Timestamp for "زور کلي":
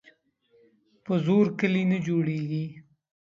1.25-1.83